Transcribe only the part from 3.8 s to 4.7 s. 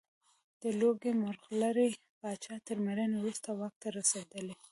ته رسېدلی.